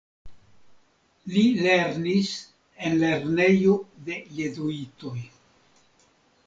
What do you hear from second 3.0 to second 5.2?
lernejo de jezuitoj.